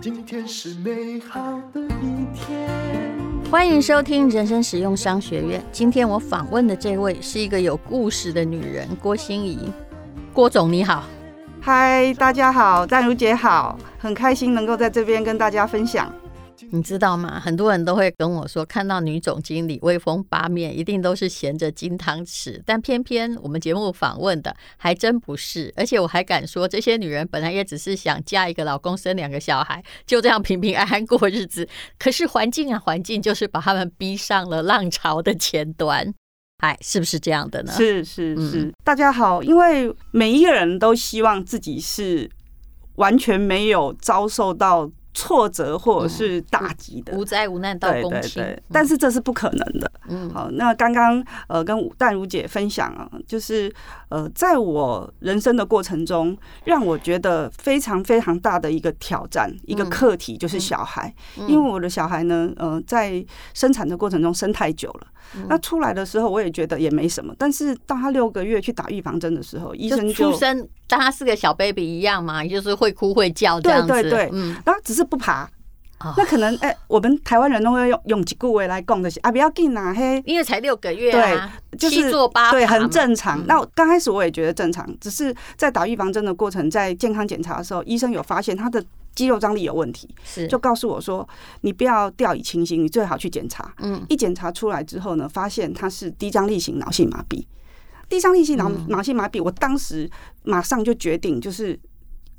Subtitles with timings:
[0.00, 1.40] 今天是美好
[1.72, 2.68] 的一天。
[3.50, 5.62] 欢迎收听人生实用商学院。
[5.70, 9.72] 今天我访问的这位是一个有故事的女人，郭心怡。
[10.32, 11.04] 郭总你好，
[11.60, 16.12] 嗨，大家好，淡如姐好，很开心能够在这边跟大家分享。
[16.70, 17.40] 你知道吗？
[17.40, 22.60] 很多人都会跟我说，看到女总经理威风八面，一定都是衔着金汤匙。
[22.66, 31.68] 但偏偏我们节目访问的还真不是，而且我还敢说，这些女人本来也只是想嫁一个老公，生两个小孩，就这样平平安安过日子。
[31.98, 36.12] 可是环境啊，环境就是把她们逼上了浪潮的前端。
[36.58, 37.72] 哎，是不是这样的呢？
[37.72, 38.62] 是是是。
[38.62, 42.28] 嗯、大家好，因为每一个人都希望自己是
[42.96, 44.90] 完全没有遭受到。
[45.18, 49.90] 挫折或者是打击的，无灾无难到公亲，对对对，但是这是不可能的。
[50.08, 53.72] 嗯，好，那刚刚呃跟淡如姐分享啊，就是
[54.10, 61.12] 呃在我人生的过程中，让我觉得非常非常大的一个挑战，一个课题就是小孩，
[61.48, 65.08] 因为我的小孩呢，呃在生产的过程中生太久了。
[65.48, 67.34] 那出来的时候，我也觉得也没什么。
[67.36, 73.92] 但是当他六个月去打预防针的时候，医生就出生当他是个小 baby 一样嘛，就是会哭会叫这样子。
[73.92, 75.48] 对对对，嗯，然后只是不爬。
[76.16, 82.10] 那可能哎，我们台湾人都会用用几句话来讲的是啊，不要紧啊，嘿，因为才六个月啊，对，就是
[82.50, 83.44] 对，很正常。
[83.46, 88.82] 那刚开始我也觉得正常，只是在打预防针的过程，在健康检查的时候，医生有发现他的。
[89.14, 91.28] 肌肉张力有问题，是就告诉我说，
[91.62, 93.74] 你不要掉以轻心，你最好去检查。
[93.78, 97.44] 嗯，一检查出来之后呢，发现他是低张力型脑性麻痹。
[98.08, 100.08] 低张力性脑脑性麻痹，我当时
[100.42, 101.78] 马上就决定就是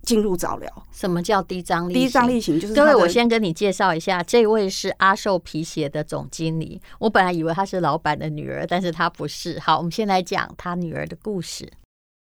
[0.02, 0.88] 进入早疗。
[0.92, 1.94] 什么叫低张力？
[1.94, 6.82] 低张力型就是各位，我先跟你介绍一下，这位是阿寿皮鞋的总经理。
[7.00, 9.60] 我本来以为她是老板的女儿，但是她不是。
[9.60, 11.70] 好，我们先来讲她女儿的故事。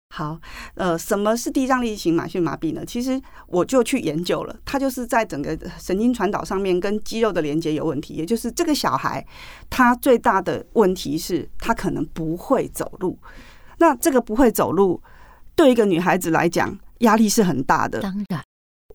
[0.10, 0.40] 好，
[0.76, 2.86] 呃，什么是低张力型马逊麻痹呢？
[2.86, 9.26] 其实我就去研究了，它就是在整个神经传导上面跟肌肉的连接有问题，也就是这个小孩
[9.70, 13.20] 他最大的问题是他可能不会走路。
[13.80, 15.02] 那这个不会走路，
[15.54, 18.00] 对一个女孩子来讲压力是很大的。
[18.00, 18.42] 当然。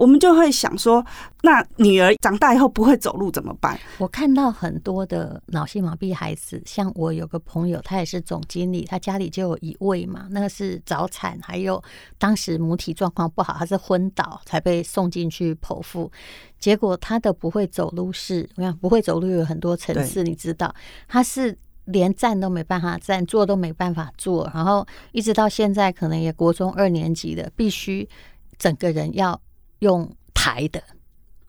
[0.00, 1.04] 我们就会想说，
[1.42, 3.78] 那女儿长大以后不会走路怎么办？
[3.98, 11.82] 我看到很多的脑性麻痹孩子，像我有个朋友，他也是总经理，他家里就有一位嘛，那个是早产，还有
[12.16, 16.10] 当时母体状况不好，他是昏倒才被送进去剖腹，
[16.58, 20.74] 结果他的不会走路是，我想不会走路有很多层次，你知道，
[21.08, 28.08] 他是连站都没办法站，坐都没办法坐，然后一直到现在可能也国中二年级的，必须
[28.56, 29.38] 整个人要。
[29.80, 30.82] 用抬的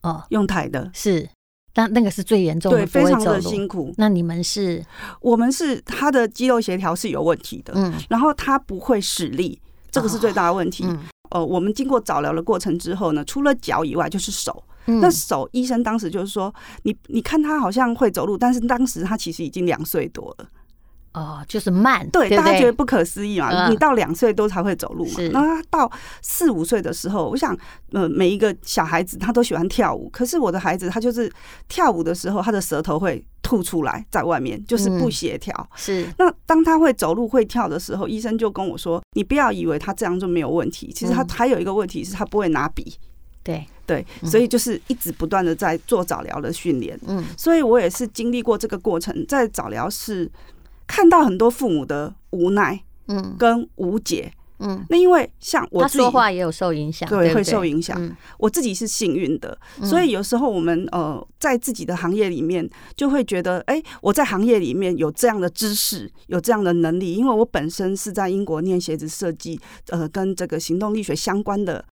[0.01, 1.29] 哦，用抬的是，
[1.73, 3.93] 但那个是最严重的，对，非常的辛苦。
[3.97, 4.83] 那你们是？
[5.21, 10.83] 我们是他的肌肉协调是有问题的，嗯，然后他不会使力，这个是最大的问题。
[10.83, 10.99] 哦，嗯，
[11.31, 14.63] 呃，我们经过早疗的过程之后呢，除了脚以外就是手。
[14.87, 20.49] 嗯，那手医生当时就是说，你你看他好像会走路，但是当时他其实已经两岁多了。
[21.13, 23.69] 哦，就是慢，对，大家觉得不可思议嘛？
[23.69, 25.11] 你到两岁多才会走路嘛？
[25.33, 25.91] 那他到
[26.21, 27.57] 四五岁的时候，我想，
[27.91, 31.29] 呃，每一个小孩子他都喜欢跳舞，可是我的孩子他就是
[31.67, 35.69] 跳舞的时候，他的舌头会吐出来在外面，就是不协调。
[35.75, 36.07] 是。
[36.17, 42.95] 那当他会走路会跳的时候，医生就跟我说：“你不要以为他这样就没有问题，其实他还有一个问题是他不会拿笔。”
[43.43, 46.97] 对对，所以就是一直不断的在做早疗的训练。
[47.07, 50.31] 嗯，所以我也是经历过这个过程，在早疗室。
[50.91, 54.29] 看到很多父母的无奈，嗯，跟无解，
[54.59, 57.97] 嗯，那因为像我自己他说话也有受影响，对，会受影响。
[58.37, 71.83] 我自己是幸运的，所以有时候我们呃在自己的行业里面就会觉得，哎，我在行业里面有这样的知识，有这样的能力，因为我本身是在英国念鞋子设计，呃，跟这个行动力学相关的，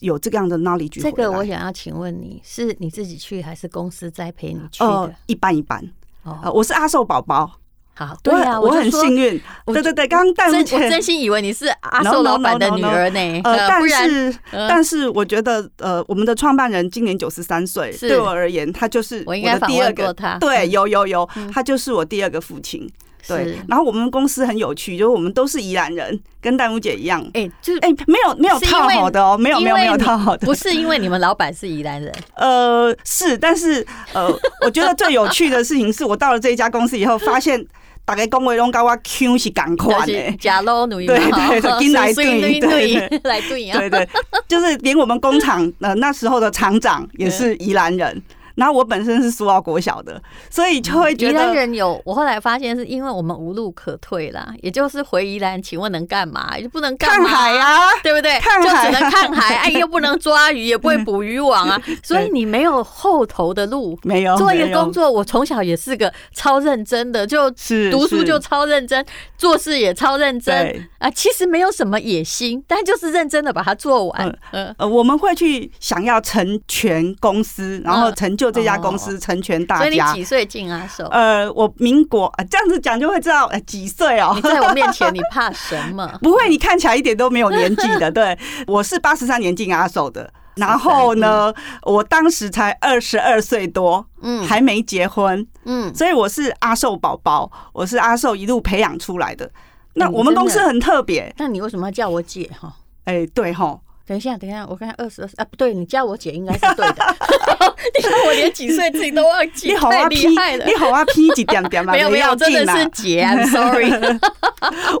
[0.00, 1.00] 有这个样的 knowledge。
[1.00, 4.86] 这个我想要请问你是你自己去还是公司栽培你去的？
[4.86, 5.82] 呃，一般一般。
[6.24, 7.59] 哦，我是阿寿宝宝。
[8.06, 9.38] 好，对啊，我很幸运。
[9.66, 13.40] 对对对，刚刚淡如姐，我真心以为你是阿寿老板的女儿呢。
[13.44, 20.16] 呃，但是但是我觉得，呃，我们的创办人今年九十三岁，对我而言，他就是我的第二个。
[20.40, 22.90] 对，有有有，他就是我第二个父亲。
[23.28, 27.22] 对，然后我们公司很有趣，就是我们都是宜兰人，跟淡茹姐一样。
[27.34, 32.10] 哎，就是哎，没有没有套好的哦，没有没有没有套好的，不是因为你们老板是宜兰人。
[32.36, 34.26] 呃，是，但是呃，
[34.64, 37.62] 我觉得最有趣的事情是我到了这一家公司以后，发现。
[38.10, 40.60] 大家讲话拢跟我 Q 是共款的，假
[41.06, 42.60] 对对，进来对对。
[42.60, 44.08] 对， 来对啊，对对，
[44.48, 48.20] 就是连我们工厂呃那时候的厂长也是宜兰人，
[48.54, 52.00] 然后我本身是苏澳国小的，所以就会觉得宜兰人有。
[52.04, 56.58] 我后来发现是因为我们无路可退啦，也就是回宜兰，请问能干嘛？
[56.58, 58.38] 就不能干看海啊，对不对？
[58.40, 63.98] 看海就只能看海， 哎，又不能抓鱼，也不会捕鱼网啊， 所以你没有后头的路。
[64.02, 69.04] 没有做一个工作，我从小也是个超认真的，就是读书就超认真，
[69.36, 71.10] 做事也超认真啊。
[71.10, 74.38] 其实没有什么野心，但就是认真的把它做完。
[74.52, 78.50] 呃呃，我们会去想要成全公司，然后成就。
[78.60, 79.80] 这家公司成全大家。
[79.80, 81.06] 所以你几岁进阿寿？
[81.06, 84.32] 呃，我民国啊，这样子讲就会知道，呃，几岁哦？
[84.34, 86.06] 你在我面前，你怕什么？
[86.20, 88.10] 不会，你看起来一点都没有年纪的。
[88.10, 99.50] 对，我是八十三年进阿寿的，然后呢，我当时才二十二岁多，嗯，还没结婚，嗯，所以我是阿寿宝宝，我是阿寿一路培养出来的。
[99.94, 102.72] 那我们公司很特别，那你为什么要叫我姐哈？
[103.04, 103.78] 哎，对哈。
[104.10, 107.16] 等一下，等一下，我看二十二啊，不对，你叫我姐应该是对的。
[107.96, 110.64] 你看我连几岁自己都忘记， 太厉害了！
[110.66, 111.92] 你好啊，P 几点点 嘛？
[111.92, 113.88] 没有没有，真的是姐，I'm sorry。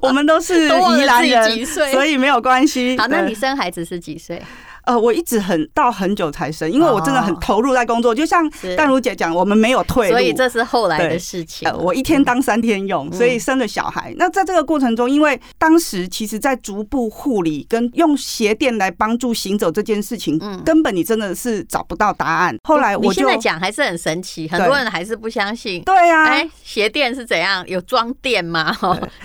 [0.00, 2.96] 我们都是宜兰人，所以没有关系。
[2.98, 4.40] 好，那你生孩子是几岁？
[4.84, 8.14] 呃，我一直很到很久才生，因为我真的很投入在工作。
[8.14, 11.68] 就像淡如姐讲，我们没有退路，所以这是后来的事情。
[11.68, 14.14] 呃，我一天当三天用，所以生了小孩。
[14.16, 22.56] 那在这个过程中，因为当时其实在逐步护理跟用鞋垫来帮助行走这件事情，嗯根本你真的是找不到答案。
[22.64, 25.82] 后来我就现在讲还是很神奇，很多人还是不相信。
[25.82, 27.62] 对啊，哎，鞋垫是怎样？
[27.68, 28.76] 有装垫吗？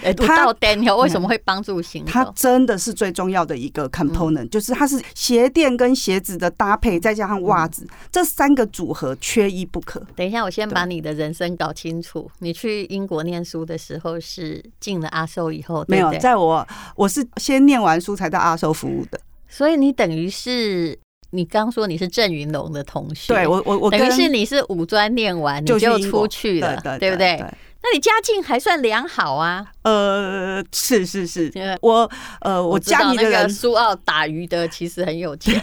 [0.03, 2.11] 哎，它电以后为什么会帮助行走？
[2.11, 5.44] 它真的是最重要的一个 component，就是它是鞋。
[5.49, 10.01] 垫跟鞋子的搭配，再加上袜子，这三个组合缺一不可。
[10.15, 12.29] 等一下，我先把你的人生搞清楚。
[12.39, 16.19] 你去英国念书的时候是进了阿寿以后，对对，没有？
[16.19, 20.97] 在我我是先念完书才到阿寿服务的，所以你等于是
[21.31, 27.43] 你刚说你是郑云龙的同学，对我我我等于是你是五专念完你就出去了，对不对？
[27.85, 29.63] 那你家境还算良好啊？
[29.83, 31.51] 呃，是是是，
[31.81, 32.09] 我
[32.41, 35.55] 呃，我家里的人苏澳打鱼的其实很有钱，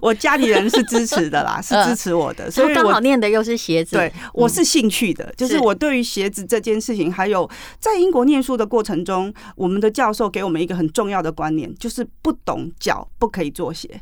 [0.00, 5.58] 我家里人是支持的啦， 是支持我的，所以刚好念的又是鞋子，对，我是兴趣的，就是。
[5.66, 7.50] 我对于鞋子这件事情，还有
[7.80, 14.00] 在英国念书的过程中，我们的教授给我们一个很重要的观念，就是不懂脚不可以做鞋。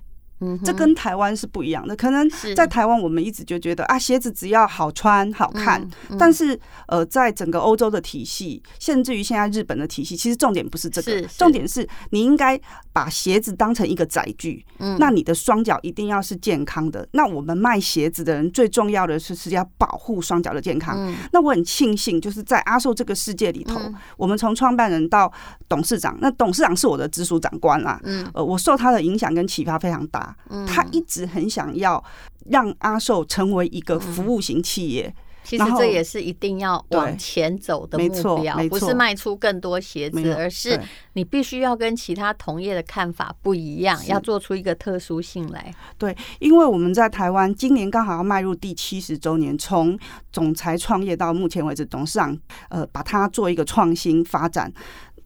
[0.64, 5.86] 这跟台湾是不一样的，可能在台湾我们一直就觉得啊，鞋子只要好穿好看，
[6.18, 12.60] 但是呃，在整个欧洲的体系，甚至于现在日本的体系，其实重点不是这个，重点是你应该
[12.92, 17.06] 把鞋子当成一个载具，嗯那你的双脚一定要是健康的。
[17.12, 21.14] 那我们卖鞋子的人最重要的是是要保护双脚的健康。
[21.32, 23.80] 那我很庆幸，就是在阿寿这个世界里头，
[24.16, 25.32] 我们从创办人到
[25.68, 30.33] 董事长，那董事长是我的直属长官啦，嗯呃，我受他的影响跟启发非常大。
[30.66, 32.02] 他一直很想要
[32.50, 40.80] 让阿寿成为一个服务型企业，其实这也是一定要往前走的目标，不是卖出更多鞋子，而是
[41.12, 45.74] 你必须要跟其他同业的看法不一样，要做出一个特殊性来。
[45.98, 49.98] 对，因为我们在台湾今年刚好要迈入第七十周年，从
[50.32, 52.38] 总裁创业到目前为止，董事长
[52.68, 54.72] 呃把它做一个创新发展。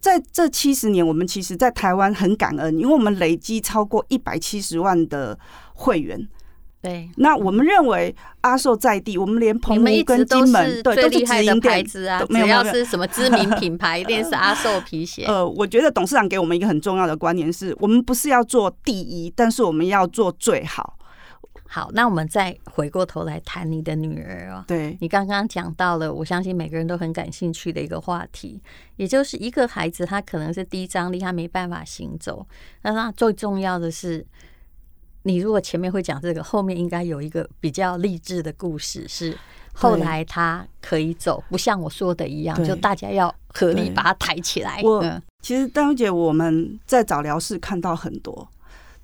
[0.00, 5.38] 在这七十年，我们其实，在台湾很感恩，因为我们累积超过一百七十万的
[5.74, 6.28] 会员。
[6.80, 12.24] 对，那我们认为阿寿在地，我们连澎湖跟金门，对，都是直营牌子啊。
[12.30, 15.24] 只要是什么知名品牌，一定是阿寿皮鞋。
[15.24, 20.96] 呃，我觉得董事长给我们一个很重要的观念是，我们不是要做第一，但是我们要做最好。
[21.70, 24.64] 好，那我们再回过头来谈你的女儿哦。
[24.66, 28.58] 对，你刚刚讲到了，我相信每个人都很感兴趣的一个话题，
[28.96, 32.46] 也就是一个孩子他可能是低张力，他没办法行走。
[32.80, 34.26] 那那最重要的是，
[35.24, 39.36] 你如果前面会讲这个，后面应该有一个比较励志的故事，是
[39.74, 44.80] 后来他可以走，不像我说的一样，就大家要合力把他抬起来。
[44.82, 45.04] 我
[45.42, 48.48] 其实丹如姐，我们在早疗室看到很多。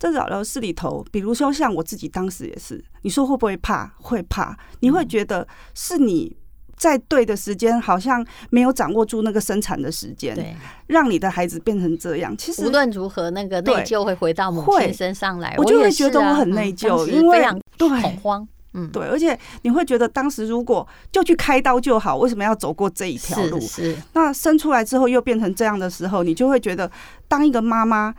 [0.05, 3.91] 在早疗室里头，比如说像我自己当时也是，你说会不会怕？
[3.99, 4.55] 会怕。
[4.81, 6.37] 你会觉得是你
[6.77, 10.55] 在对的时间，好像没有掌握住那个生产的时间，对，
[10.89, 12.37] 让你的孩子变成这样。
[12.37, 15.55] 其实无论如何，那个内疚会回到母亲身上来。
[15.57, 17.43] 我就会觉得我很内疚，因为
[17.79, 23.59] 对恐慌，嗯，对，而且你会觉得当时如果就去开刀就好，为什么要走过这一条路？
[23.61, 26.91] 是那生出来之后又变成这样的时候，你就会觉得
[27.27, 28.15] 当一个妈妈。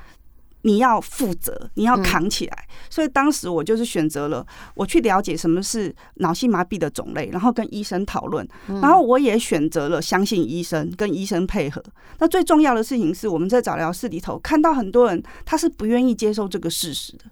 [0.65, 2.67] 你要负责，你要扛起来。
[2.89, 11.83] 所以当时我就是选择了，我去了解什么是脑性麻痹的种类，然后跟医生讨论，然后我也选择了相信医生，跟医生配合。
[12.17, 17.25] 那最重要的事情是，我们在早疗室里头看到很多人，他是不愿意接受这个事实的。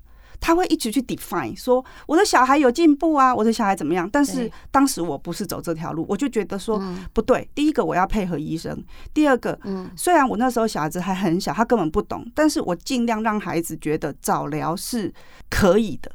[0.44, 4.10] 他会一直去 define 说我的小孩有进步啊，我的小孩怎么样？
[4.12, 6.84] 但是当时我不是走这条路，我就觉得说
[7.14, 7.48] 不对。
[7.56, 8.84] 第一个我要配合医生，
[9.14, 9.58] 第二个，
[9.96, 15.14] 虽然我那时候小孩子还很小，他根本不懂，但是我尽量让孩子觉得早疗是
[15.50, 16.12] 可以的。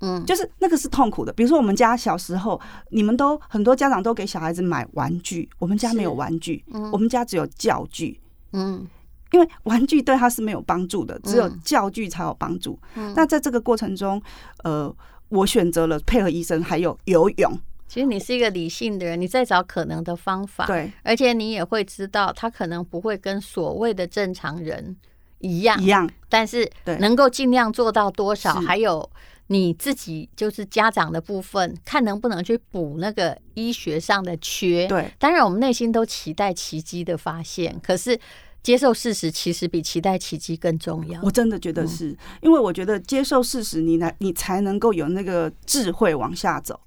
[0.00, 1.32] 嗯，就是那个是痛苦的。
[1.32, 2.58] 比如说我们家小时候，
[2.90, 8.18] 你们都很多家长都给小孩子买玩具，我们家没有玩具，我们家只有教具。
[8.52, 8.86] 嗯。
[9.32, 12.78] 因为玩具对他是没有帮助的，只有教具才有帮助。
[12.94, 14.22] 嗯，那在这个过程中，
[14.64, 14.94] 呃，
[15.28, 17.58] 我选择了配合医生，还有游泳。
[17.86, 24.96] 其实你是一个理性的人，你在找可能的方法，对，而且你也会知道他可能不会跟所谓的正常人
[25.38, 29.10] 一样一样，但是能够尽量做到多少，还有
[29.46, 34.86] 你自己就是家长的部分，看能不能去补那个医学上的缺。
[34.86, 38.18] 对，当然我们内心都期待奇迹的发现，可是。
[38.68, 41.18] 接受事实其实比期待奇迹更重要。
[41.22, 46.78] 我真的觉得是，因为我觉得接受事实，你来你才能够有那个智慧往下走。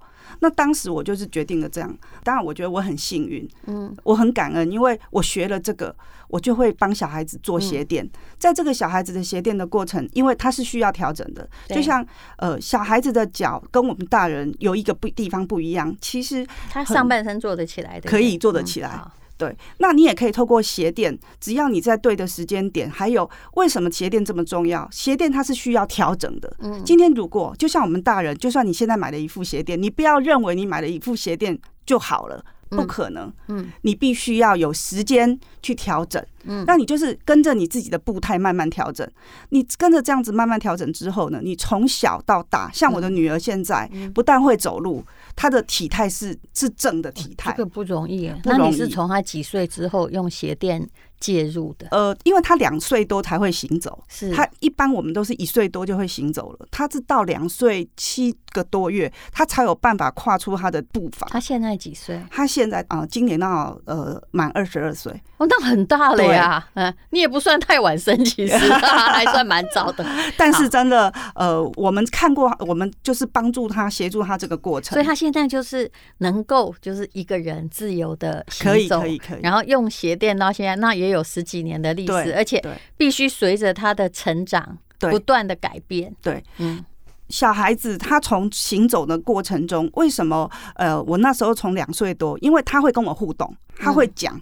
[0.41, 1.91] 那当时我就是决定了这样。
[2.23, 5.95] 当然，我觉得我很幸运，嗯，我很感恩，因为我学了这个，
[6.27, 8.07] 我就会帮小孩子做鞋垫。
[8.37, 12.05] 在这个小孩子的鞋垫的过程，因为他是需要调整的，就像
[12.37, 19.01] 呃，小孩子的脚跟我们大人有一个不地方不一样，其实他上半身做得起来的，可以做得起来。
[19.41, 24.87] 对，那你也可以透过鞋垫，只要你在对的时间点，还有为什么鞋垫这么重要？
[24.91, 26.55] 鞋垫它是需要调整的。
[26.59, 32.45] 嗯，今天如果就像我们大人，就算你现在买了一副鞋垫，你不要认为你买了一副鞋垫就好了。
[32.71, 39.07] 不可能，嗯，你必须要有时间去调整，嗯，那你就是跟着你自己的步态慢慢调整。
[39.49, 45.03] 你跟着这样子慢慢调整之后呢，你从小到大，像我的女儿现在不但会走路，
[45.35, 48.31] 她的体态是是正的体态，这个不容易。
[48.43, 50.87] 那你是从她几岁之后用鞋垫
[51.19, 51.87] 介入的？
[51.91, 61.27] 呃，因为她两岁多才会行走，是她一般我们都是一岁多就会行走了，她是到两岁七个多月，她才有办法跨出她的步伐。
[61.29, 62.21] 她现在几岁？
[62.29, 65.11] 她现在啊、呃，今年到呃满二十二岁。
[65.37, 66.67] 哦，那很大了呀！
[66.73, 68.57] 嗯，你也不算太晚生，其实
[69.13, 70.05] 还算蛮早的。
[70.37, 74.93] 但是真的，呃，我们看过，我们就是帮助他、协助他这个过程。
[74.93, 79.39] 所以他现在就是能够就是一个人自由的可以可以可以。
[79.41, 82.63] 然后用鞋垫到现在，那也有十几年的历史，而且
[82.97, 86.13] 必须随着他的成长不断的改变。
[86.21, 86.83] 对，嗯。
[87.29, 90.51] 小孩子他从行走的过程中，为什么？
[90.75, 94.37] 呃，我那时候从两岁多，因为他会跟我互动，他会讲。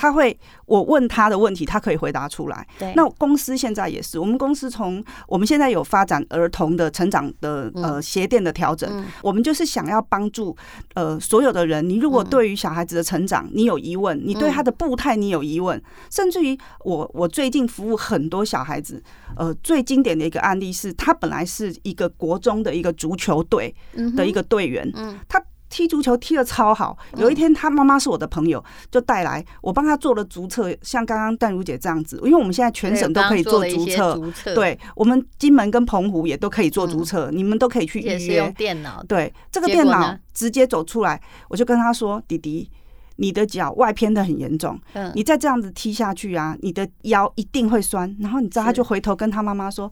[0.00, 2.66] 他会，我问他的问题，他可以回答出来。
[2.78, 10.56] 对，那公司现在也是，我们公司从我们现在有发展儿童的成长的呃鞋垫的调整，我们就是想要帮助
[10.94, 11.86] 呃所有的人。
[11.86, 15.78] 你如果对于小孩子的成长你有疑问，你对他的步态你有疑问，
[16.10, 19.02] 甚至于我我最近服务很多小孩子，
[19.36, 23.74] 呃，最经典的一个案例是他本来是一个国中的一个足球队
[24.16, 25.38] 的一个队员，嗯他。
[25.70, 26.98] 踢足球踢得超好。
[27.16, 32.20] 有一天，他妈妈是我的朋友，就带来我帮他做了足测，像刚刚淡如姐这样子。
[32.24, 34.20] 因为我们现在全省都可以做足测，
[34.54, 38.36] 对，我们金门跟澎湖也都可以做足测，你们都可以去预约。
[38.38, 42.68] 用电脑，对，这个电脑直接走出来，我就跟他说：“弟弟，
[43.16, 44.78] 你的脚外偏的很严重，
[45.14, 49.90] 你再这样子踢下去啊，你的腰一定会酸。”然后你知道，他就回头跟他妈妈说。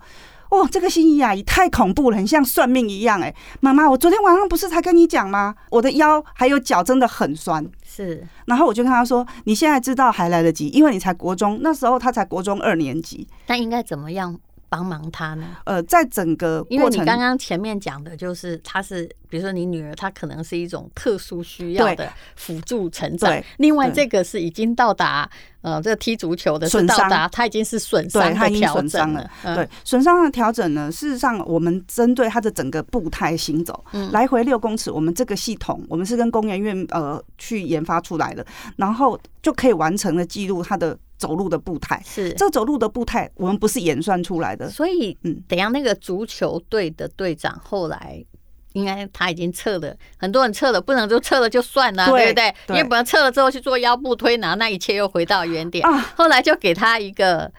[0.50, 3.34] 哦，这个心仪阿姨太恐怖了，很像算命一样哎！
[3.60, 5.54] 妈妈，我昨天晚上不是才跟你讲吗？
[5.70, 7.64] 我的腰还有脚真的很酸。
[7.84, 13.26] 是，然后我就跟他说：“你现在知道还来得及，因为你才国中，那时候他才国中二年级。
[13.46, 14.38] 那应该怎么样？”
[14.70, 15.46] 帮忙他呢？
[15.64, 23.42] 呃，在整个过程，因为你刚刚前面讲的就是，他是比如说你女儿，她可能是一种特殊需要的辅助成长。
[23.58, 25.28] 另外，这个是已经到达
[25.60, 29.30] 呃，这个踢足球的是到达，他已经是损伤，他已经损伤了。
[29.42, 38.44] 对，损伤的调整呢，事实上我们针对他的整个步态行走，来回六公尺，我们这个系统，我们是跟工研院呃去研发出来的，
[38.76, 40.98] 然后就可以完成了记录他的。
[41.18, 44.70] 走路的步态是这走路的步态，我们不是演算出来的。
[44.70, 48.24] 所以，嗯，等下那个足球队的队长后来
[48.72, 52.54] 应该他已经测了，很多人测了，不能就撤了就算了，对不对？
[52.68, 55.86] 因为不然撤了之后去做腰部推拿，那一切又回到原点。
[56.14, 57.50] 后来就给他一个。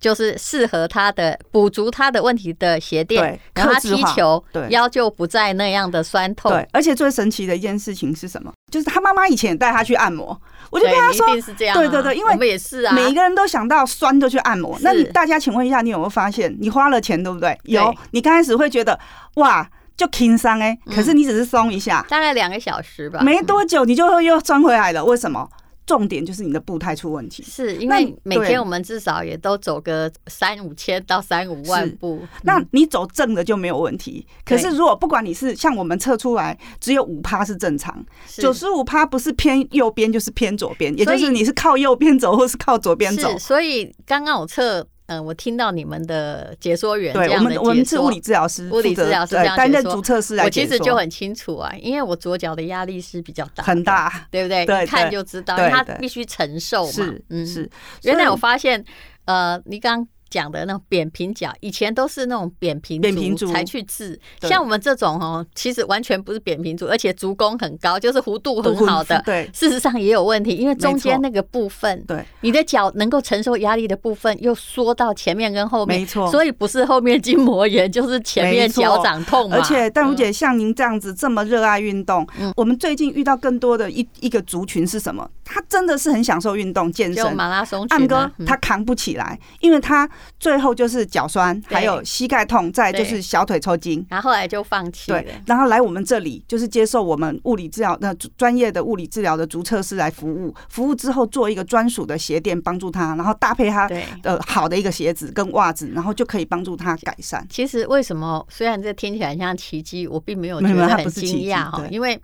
[0.00, 6.52] 就是适合他的补足他的问题的鞋垫，然后他踢球腰就不再那样的酸痛。
[6.52, 8.52] 对，而且最神奇的一件事情是什么？
[8.70, 10.38] 就是他妈妈以前也带他去按摩，
[10.70, 14.76] 我就跟他说，对对对，因为我们也是啊，每一个人都想到酸就去按摩。
[14.82, 17.58] 那你大家请问一下，你有没有发现，你花了钱对不对？
[17.62, 19.00] 有，你刚开始会觉得
[19.36, 25.04] 哇，就轻松哎，可是你只是松一下，大概两个小时吧，没多久你就会又酸回来了。
[25.04, 25.48] 为什么？
[25.86, 27.42] 重点就是你的步态出问题。
[27.42, 34.26] 是因为每天我们至少也都走个三五千到三五万步，那你走正的就没有问题。
[34.46, 38.02] 可是如果不管你是像我们测出来只有五趴是正常，
[38.38, 43.38] 九十五趴不是偏右边就是偏左边，也就是你是靠右边走或是靠左边走。
[43.38, 44.86] 所以刚刚我测。
[45.06, 54.64] 嗯，我听到你们的解说员对我们，我们是物理治疗师，物理治疗师这样担任主测师来我其实就很清楚啊，因为我左脚的压力是比较大，很大，对不对？
[54.64, 56.92] 对，一看就知道，他必须承受嘛。
[56.92, 57.70] 是，嗯，是。
[58.02, 58.84] 原来我发现，
[59.26, 60.06] 呃，你刚。
[60.34, 63.00] 讲的那种扁平脚，以前都是那种扁平
[63.36, 69.22] 足才去治，像我们这种哦，其实完全不是扁平足，而且足弓很高，就是弧度很好的。
[69.24, 79.56] 对，事实上也有问题，因为中间那个部分，对，你的脚能够承受压力的部分又缩到前面跟后面，没错，所以不是后面筋膜炎，就是前面脚掌痛嘛。
[79.56, 82.26] 而且淡如姐像您这样子这么热爱运动，
[82.56, 85.30] 我们最近遇到更多的一一个族群是什么？
[85.44, 87.86] 他真的是很享受运动健身，马拉松。
[87.90, 90.08] 按哥他扛不起来，因为他
[90.38, 91.04] 最后就是。
[91.14, 95.12] 脚酸，还有膝盖痛，再就是小腿抽筋，然后后来就放弃。
[95.12, 100.52] 对，然后来我们这里就是接受我们物理治疗，那专业的物理治疗的足测师来服务。
[100.68, 103.86] 服务之后做一个专属的鞋垫帮助他，然后搭配他
[104.22, 107.46] 的好的一个鞋子跟袜子，然后就可以帮助他改善。
[107.48, 112.20] 其实为什么虽然这听起来像奇迹，我并没有觉得很惊讶哈，因为。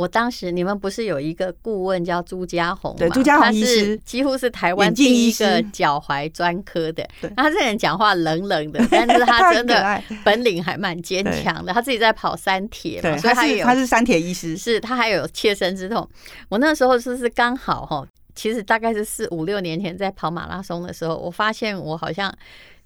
[0.00, 2.96] 我当时你们不是有一个顾问叫朱家红吗？
[2.98, 7.06] 对，朱家红医师几乎是台湾第一个脚踝专科的。
[7.36, 11.70] 他这人讲话冷冷的， 但是他真的本领还蛮坚强的。
[11.74, 16.08] 他自己在跑三铁嘛，所以他有他是三铁医师，是他还有切身之痛。
[16.48, 22.34] 我那时候是是刚好哈，其实大概是四五六年前在跑马拉松的时候，我发现我好像。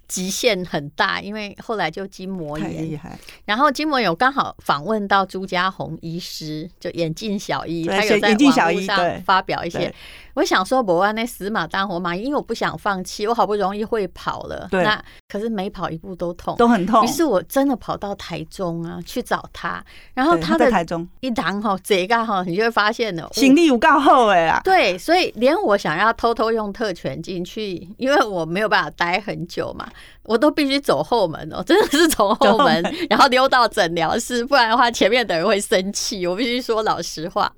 [0.08, 3.00] 极限很大，因为后来就筋膜炎，
[3.44, 9.94] 然后筋膜炎我刚好访问到朱家红医师，就眼镜小医，他有在网络上发表一些。
[10.34, 15.02] 我想说，我按那死马当活马医，因为我不想放弃，我好不容易会跑了，那
[15.34, 17.02] 可是每跑一步都痛，都很痛。
[17.02, 29.88] 于是我真的跑到台中啊，去找他，然后他的台中一档哈，这个哈，你就会发现了，行李有够厚哎啊，对，所以连我想要偷偷用特权进去，因为我没有办法待很久嘛，
[30.22, 37.52] 我都必须走后门哦，真的是从后门， 然后溜到诊疗室，不然的话前面的人会生气，我必须说老实话。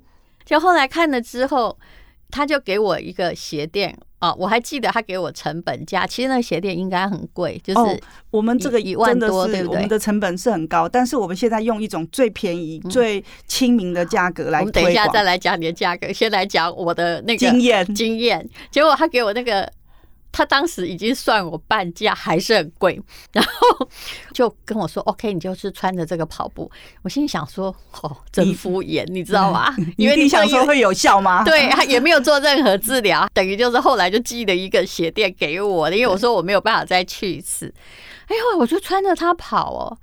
[0.46, 1.76] 就后来看了之后。
[2.30, 9.76] 他就给我一个鞋垫啊，我还记得他给我成本价，其实那个鞋垫应该很贵，就是我们这个一万多，对不对？
[9.76, 14.60] 我们的成本是很高，但是我们现在用一种最便宜、最亲民的价格来。
[14.60, 18.48] 我们等一下再来讲你的价格，先来讲我的那个经验经验。
[18.70, 19.70] 结果他给我那个。
[20.36, 23.00] 他当时已经算我半价，还是很贵，
[23.32, 23.88] 然后
[24.34, 26.70] 就跟我说：“OK，你就是穿着这个跑步。”
[27.00, 29.74] 我心里想说：“哦，真敷衍，你知道吗？
[29.96, 31.42] 因为你想说会有效吗？
[31.48, 37.72] 对，他也没有做任何治疗，等于就是后来就寄了一个鞋垫给我的，因为我说我没有办法再去一次。
[38.26, 39.96] 哎呦，我就穿着它跑哦。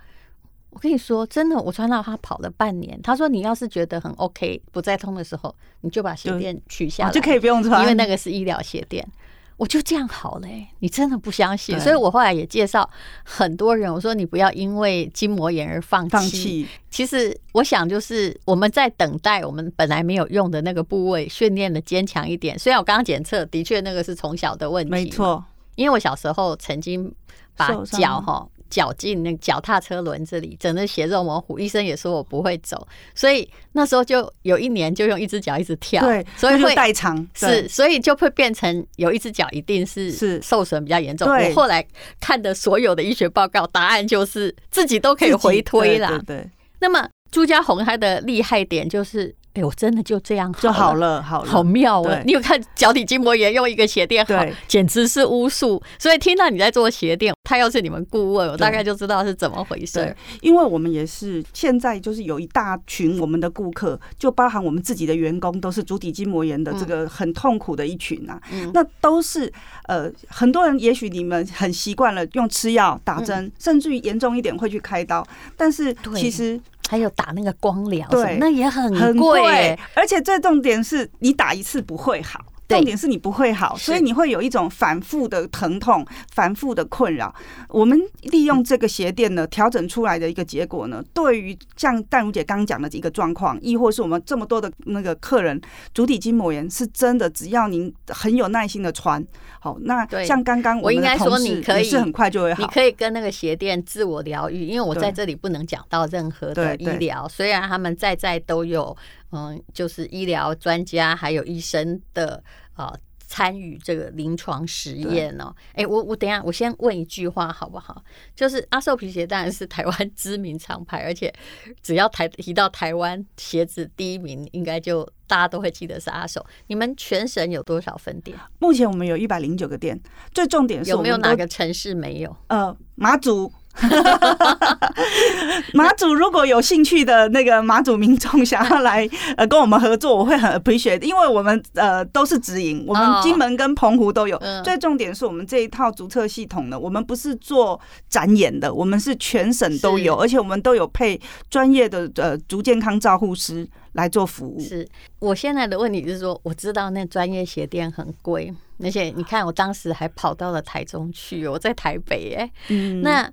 [0.72, 3.00] 我跟你说，真的，我穿到它跑了半年。
[3.04, 9.08] 他说：“你要是觉得很 OK，不再痛的时候，你就把鞋垫取下来，就可以不用穿，因为那个是医疗鞋垫。”
[9.58, 11.80] 我就这样好了，欸，你真的不相信？
[11.80, 12.90] 所以我后来也介绍
[13.24, 16.68] 很多人，我说你不要因为筋膜炎而放弃。
[16.90, 22.58] 其实我想，就是我们在等待我们本来没有用的那个部位训练的坚强一点。
[22.58, 25.44] 虽然我刚刚检测，的确那个是从小的问题，没错。
[25.76, 27.14] 因为我小时候曾经
[27.56, 28.48] 把脚哈。
[28.74, 31.60] 脚进那脚踏车轮子里，整个血肉模糊。
[31.60, 41.30] 医生也说我不会走，所以那时候就有一年就用一只脚一直跳，对，所以会代偿是，所以就会变成有一只脚一定是是受损比较严重。
[41.30, 41.86] 我后来
[42.20, 46.10] 看的所有的医学报告，答案就是自己都可以回推啦。
[46.26, 46.50] 对对。
[46.80, 49.34] 那么朱家红他的厉害点就是。
[49.54, 52.20] 哎、欸，我真的就这样好就好了，好了，好妙啊！
[52.26, 55.80] 你有看脚底筋膜炎用一个鞋垫，对，简直是巫术。
[56.00, 60.16] 所以听到你在做鞋垫，他要是你们顾问，我大概就知道是怎么回事。
[60.42, 68.42] 因为我们也是现在就是有一大群我们的顾客，就包含我们自己的员工，都是足底筋膜炎的这个很痛苦的一群啊。
[68.52, 75.24] 嗯、那都是呃，很多人也许你们很习惯了用吃药、打针，嗯、甚至于严重一点会去开刀，
[75.56, 76.60] 但是其实。
[76.94, 82.40] 还有打那个光疗，对，那也很很贵，而且最重点是你打一次不会好。
[82.68, 87.34] 重点是你不会好，所以你会有一种反复的疼痛、反复的困扰。
[87.68, 95.60] 我们利用这个鞋垫呢，调整出来的一个结果呢，对于像淡如姐刚刚讲的一个状况，亦或是我们这么多的那个客人，
[95.94, 99.24] 足底筋膜炎是真的，只要您很有耐心的穿，
[99.64, 108.96] 好，那像刚刚我应该说你可以是很快就会好，你可以跟那个鞋垫自我疗愈，因为我在这里不能讲到任何的医疗，虽然他们在在都有。
[109.36, 112.44] 嗯，就是医疗专家还有医生的
[112.76, 112.94] 啊。
[113.34, 118.04] 参与这个临床实验哦，哎、欸，我我等一下，我先问一句话好不好？
[118.36, 121.34] 就是阿寿皮鞋当然是台湾 知名厂牌，而且
[121.82, 126.46] 只要台提到台湾鞋子第一名，应该就大家都会记得是阿寿。
[126.68, 128.38] 你们全省有多少分店？
[128.60, 130.00] 目前我们有一百零九个店，
[130.32, 132.38] 最重点是有没有哪个城市没有？
[132.50, 133.52] 呃，马祖。
[135.74, 144.40] 马祖如果有兴趣的那个马祖民众想要来呃跟我们合作，我会很 appreciate，因为我们呃都是直营，我们金门跟澎湖都有。
[144.64, 154.60] 最重点是我们这一套足测系统呢，我们不是做展演的，我们是全省都有，而且我们都有配专业的呃足健康照护师来做服务。
[154.60, 154.88] 是
[155.20, 163.30] 我现在的问题就是说，我知道那专业鞋店很贵，而且你看我当时还跑到了台中去，我在台北哎、欸，嗯，那。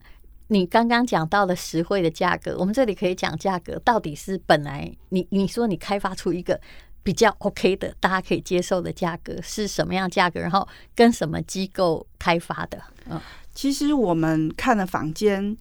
[0.53, 6.61] 你刚刚讲到了实惠的价格，我们这里可以讲价格到底是本来你你说你开发出一个
[7.05, 10.41] 比较 OK 的大家可以接受的价格是什么样价格？
[10.41, 12.83] 然后跟什么机构开发的？
[13.09, 13.21] 嗯，
[13.55, 15.57] 其实我们看了房间，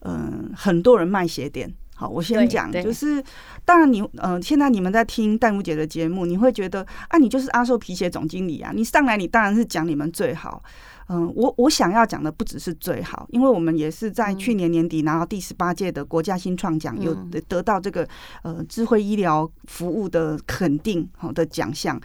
[0.00, 1.74] 嗯，很多人卖鞋垫。
[1.94, 3.22] 好，我先讲，就是
[3.64, 10.62] 当然你嗯，现在你们在听淡如姐的节目，你会觉得啊，你就是阿寿皮鞋总经理啊，你上来你当然是讲你们最好。
[11.08, 17.14] 嗯，我我想要讲的不只是最好，因为我们也是在去年年底拿到第十八届的国家新创奖，有
[17.46, 18.08] 得到这个
[18.42, 22.00] 呃智慧医疗服务的肯定好的奖项，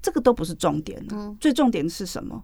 [0.00, 1.04] 这个都不是重点，
[1.40, 2.40] 最重点是什么？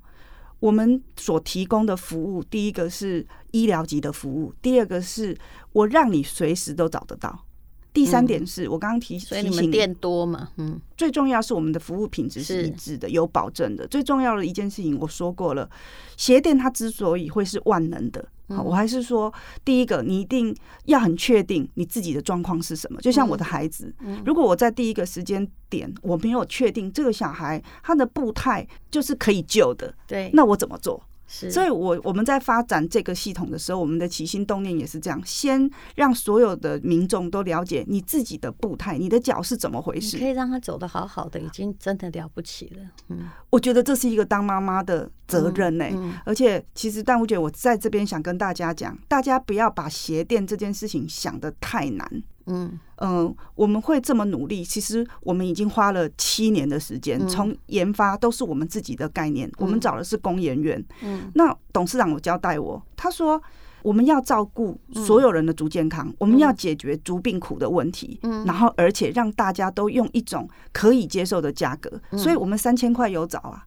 [0.60, 5.36] 我们所提供的服务，第一个是医疗级的服务，第二个是
[5.72, 7.44] 我让你随时都找得到。
[7.92, 10.50] 第三点是我刚刚提，所以你们店多嘛？
[10.58, 13.84] 嗯，最重要是我们的服务品质是一致的，有保证的。
[13.88, 15.68] 最重要的一件事情，我说过了，
[16.16, 19.32] 鞋店它之所以会是万能的，好，我还是说，
[19.64, 20.54] 第一个，你一定
[20.86, 23.00] 要很确定你自己的状况是什么。
[23.00, 31.02] 就像我的孩子，如果我在第一个时间点我没有确定这个小孩他的步态就是可以救的，对，那我怎么做？
[31.32, 42.82] 所以，我我们在发展这个系统的时候，我们的起心动念也是这样：先让所有的民众都了解你自己的步态，你的脚是怎么回事，可以让他走得好好的，已经真的了不起了。
[43.10, 45.96] 嗯，我觉得这是一个当妈妈的责任呢、欸。
[46.24, 52.22] 而且，其实淡如姐，我在这边想跟大家讲，大家不要把鞋垫这件事情想得太难。
[52.50, 59.50] 嗯嗯、呃，我们会这么努力，其实我们已经花了七年的时间，从研发都是我们自己的概念。
[59.58, 60.84] 我们找的是工研院。
[61.02, 63.42] 嗯，那董事长有交代我，他说
[63.82, 68.18] 我们要照顾所有人的足健康，我们要解决足病苦的问题。
[68.22, 73.64] 嗯，然后而且让大家都用一种可以接受的价格，所以我们三千块有找啊，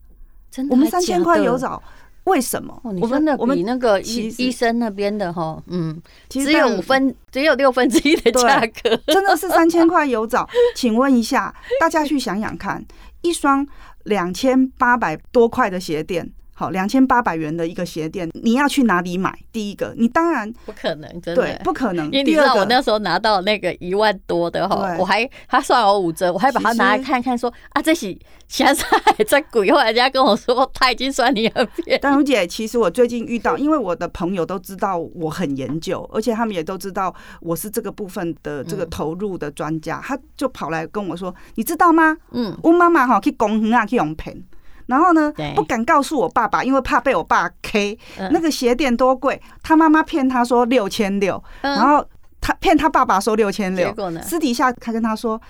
[0.51, 1.81] 真的，我们三千块有找。
[2.25, 2.79] 为什么？
[2.83, 10.47] 我们的比那个医医生那边的哈，嗯，只有五分，只有六分之一的价格，真的是三千块有找。
[10.75, 12.83] 请问一下，大家去想想看，
[13.21, 13.67] 一双
[14.03, 16.31] 两千八百多块的鞋垫。
[16.55, 19.37] 好，两千八百元的一个鞋垫，你要去哪里买？
[19.51, 22.05] 第一个，你当然不可能，真的对，不可能。
[22.05, 28.15] 因为你知道，我那时候拿到那个一万多的哈，我还他算我五折，我还把它拿来看看说，说啊，这是
[28.47, 28.85] 现在
[29.17, 29.71] 还在贵。
[29.71, 31.99] 后来人家跟我说，他已经算你很便宜。
[31.99, 42.15] 淡如姐，其实我最近遇到，因为我的朋友都知道我很研究，而且他们也都知道我是这个部分的这个投入的专家，他就跑来跟我说，你知道吗？
[42.31, 44.43] 嗯，我妈妈哈去公园啊去用骗。
[44.87, 47.97] 然后呢，不敢告诉我爸爸，因为怕被我爸 K。
[48.31, 52.05] 那个鞋垫多贵，他妈妈骗他说六千六，然后
[52.41, 53.93] 他骗他爸爸说六千六。
[54.21, 55.41] 私底下他跟他说：“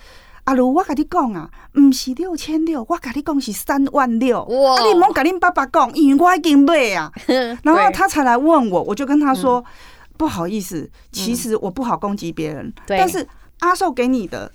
[0.44, 4.40] 阿如，我跟你讲啊，不是六千六，我跟你讲是三万六。
[4.40, 7.10] 啊，你莫跟你爸爸讲，因为我已经买啊。
[7.64, 9.64] ”然后他才来问我，我就跟他说
[10.16, 13.26] ：“不好意思，其实我不好攻击别人，但是
[13.58, 14.50] 阿寿给你的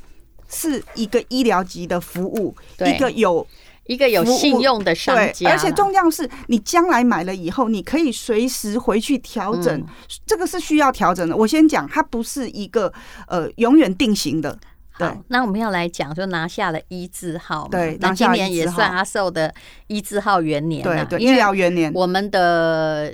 [0.48, 3.46] 是一个医疗级的服务，一个有。”
[3.90, 9.84] 一个有信用的商家，而且重要是你将来买了以后，你可以随时回去调整，
[10.28, 11.36] 这个是需要调整的。
[11.36, 12.94] 我先讲，它不是一个
[13.28, 14.56] 呃永远定型的。
[15.00, 19.52] 对，那我们要来讲，就拿下了一字号，对，那今年也算阿寿的
[19.88, 21.92] 一字号元年，对对，医疗元年。
[21.96, 23.12] 我们的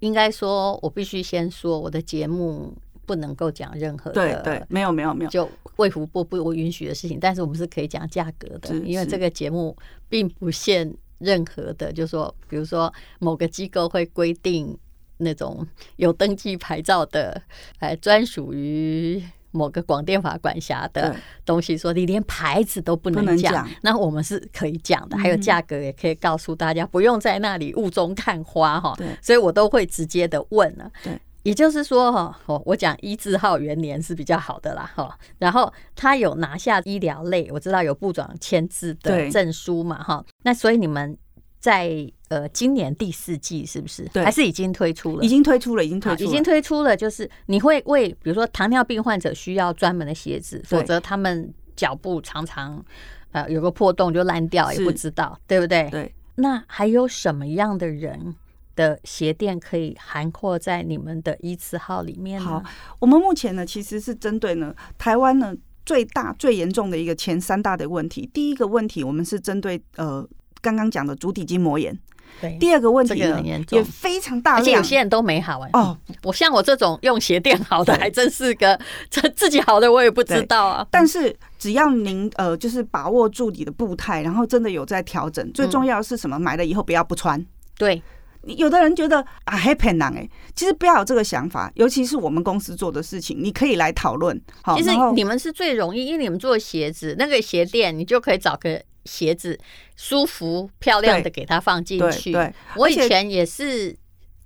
[0.00, 5.48] 应该说，我必须先说，我的节目不能够讲任何的，对对，没有没有没有，就。
[5.76, 9.76] 卫福部不允许的事情，但是我们是可以讲价格的，因为这个节目
[10.08, 14.76] 并不限任何的，就是说，比如说某个机构会规定
[15.18, 17.40] 那种有登记牌照的，
[17.78, 28.96] 哎，专属于某个广电法管辖的东西，说你连牌子都不能讲，那我们是可以讲的，还有价格也可以告诉大家，不用在那里雾中看花哈。
[29.20, 30.90] 所以我都会直接的问了。
[31.42, 35.18] 也就是说哈，哦，我讲一字号元年是比较好的啦哈。
[35.38, 40.24] 然后他有拿下医疗类，我知道有部长签字的证书嘛哈。
[40.42, 41.16] 那所以你们
[41.58, 44.04] 在呃今年第四季是不是？
[44.12, 45.24] 对，还是已经推出了？
[45.24, 46.96] 已经推出了，已经推出了，已经推出了。
[46.96, 52.84] 就是你会为比如说糖尿病患者需要专门的鞋子，否则他们脚部常常
[53.32, 55.88] 呃有个破洞就烂掉，也不知道对不对？
[55.90, 56.14] 对。
[56.36, 58.34] 那还有什么样的人？
[58.74, 62.40] 的鞋垫可以涵括在你们的一字号里面。
[62.40, 62.62] 好，
[62.98, 65.54] 我们目前呢，其实是针对呢台湾呢
[65.84, 68.28] 最大最严重的一个前三大的问题。
[68.32, 70.26] 第一个问题，我们是针对呃
[70.60, 71.98] 刚刚讲的足底筋膜炎。
[72.40, 72.56] 对。
[72.58, 75.70] 第二个问题呢，也非常大，而且有些人都没好哎。
[75.74, 78.78] 哦，我像我这种用鞋垫好的，还真是个
[79.10, 80.86] 这自己好的我也不知道啊。
[80.90, 86.38] 但是只要您呃就是把握住你的步态，然后真的有在调整，最重要的是什么？
[86.38, 87.44] 买了以后不要不穿。
[87.76, 88.00] 对。
[88.44, 94.40] 有的人觉得啊，happy 难哎，其实不要有这个想法，尤其是我们公司做的事情，你可以来讨论。
[94.62, 99.58] 好，其实你们是最容易，因为你们做鞋子，那个鞋垫你就可以找个鞋子
[99.96, 102.32] 舒服漂亮的给它放进去。
[102.32, 103.96] 对，我以前也是。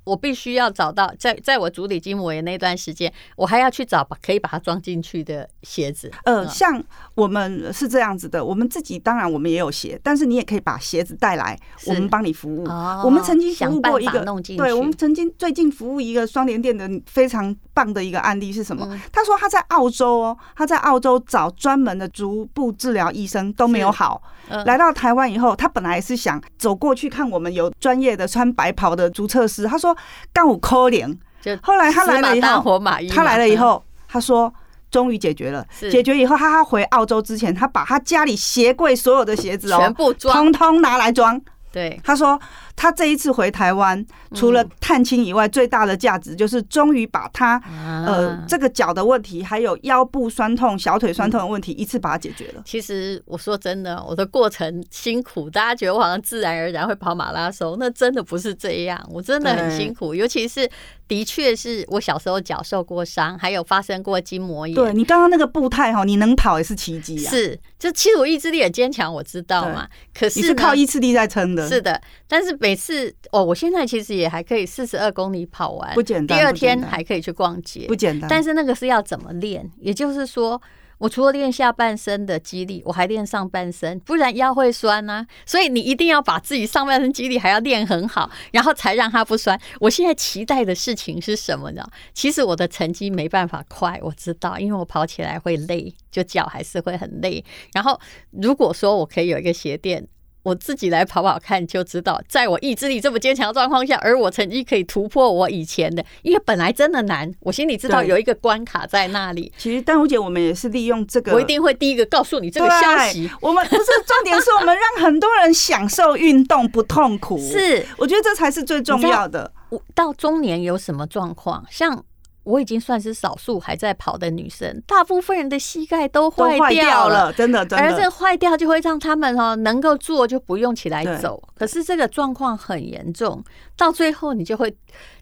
[0.07, 6.09] 我必须要找到，在在我足底筋膜炎那段时间，我还要去找把可以把它装进去的鞋子。
[6.25, 6.81] 呃，像
[7.17, 12.65] 我们是这样子的，我们自己当然我们也有鞋，但是你也可以把鞋子带来，我们帮你服务。
[12.69, 14.25] 哦，我们曾经服务过一个，
[14.57, 18.87] 对，我们曾经最近服务一个双联店的非常棒的一个案例是什么？
[18.89, 29.97] 嗯，他说他在澳洲哦，他在澳洲找专门的足部治疗医生都没有好，嗯，来到台湾以后，他本来是想走过去看我们有专业的穿白袍的足测师，他说。
[30.33, 31.19] 刚五扣零，
[31.63, 32.81] 后来他来了以后，
[33.15, 34.53] 他来了以后，他说
[34.91, 35.65] 终于解决了。
[35.91, 41.41] 解决以后，他他回澳洲之前，他把他家里鞋柜所有的鞋子哦，全部装，通通拿来装。
[41.73, 42.39] 对，他说。
[42.77, 47.61] 他这一次回台湾，除了探亲以外，最大的价值就是终于把他
[48.07, 52.63] 呃这个脚的问题，还有腰部酸痛、小腿酸痛的问题，一次把它解决了。
[52.67, 60.15] 其实我说真的，我的过程辛苦，大家觉得我好像自然而然会跑马拉松，那真的不是这样，我真的很辛苦。
[60.15, 60.69] 尤其是
[61.09, 64.75] 的确是我小时候脚受过伤，还有发生过筋膜炎。
[64.75, 67.31] 对，你刚刚那个步态哈，你能跑也是奇迹啊！
[67.31, 69.89] 是，就其实我意志力很坚强，我知道嘛。
[70.13, 71.67] 可是你是靠意志力在撑的。
[71.69, 72.57] 是的，但是。
[72.59, 76.39] 每次哦，我现在其实也还可以四十二公里跑完，不简单。
[76.39, 78.29] 第二天还可以去逛街，不简单。
[78.31, 79.71] 但是那个是要怎么练？
[79.79, 80.61] 也就是说，
[80.99, 85.27] 我除了练下半身的肌力，我还练上半身，不然腰会酸啊。
[85.45, 89.61] 所以你一定要把自己上半身肌力还要练很好，然后才让它不酸。
[89.81, 91.87] 我现在期待的事情是什么呢？
[92.15, 97.45] 其实我的成绩没办法快，我知道，因为我跑起来会累，就脚还是会很累。
[97.75, 100.09] 然后如果说我可以有一个鞋垫。
[100.47, 109.53] 我自己来跑跑看就知道，在我意志力这么坚强的状况下，而我成绩可以突破我以前的，因为本来真的难，我心里知道有一个关卡在那里。
[109.59, 113.29] 其实丹如姐，我们也是利用这个，我一定会第一个告诉你这个消息。
[113.41, 117.37] 我们不是重点，是我们让很多人享受运动不痛苦。
[117.43, 119.51] 是，我觉得这才是最重要的。
[119.71, 121.67] 我到中年有什么状况？
[121.69, 122.05] 像。
[122.47, 127.85] 我已经算是少数还在跑的女生，大部分人的膝盖都坏掉了，真的，真的。
[127.85, 133.43] 而这坏掉就会让他们哦能够坐就不用起来走，可是这个状况很严重，
[133.77, 134.73] 到最后你就会，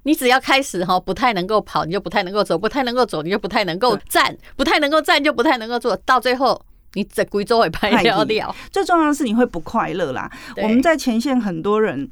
[0.02, 6.60] 你只要开始哈不太能够跑，你就不太能够走，不太能够走，你就不太能够站，不太能够站就不太能够坐，到最后
[6.92, 8.54] 你整贵州也拍掉掉。
[8.70, 10.30] 最重要的是你会不快乐啦。
[10.58, 12.10] 我们在前线很多人。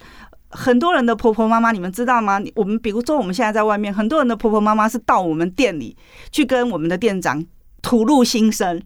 [0.52, 2.40] 很多人的婆婆妈妈，你们知道吗？
[2.54, 5.96] 我们比如说，我们现在在外面，很多人的婆婆妈妈是到我们店里
[6.30, 7.44] 去跟我们的店长
[7.80, 8.80] 吐露心声。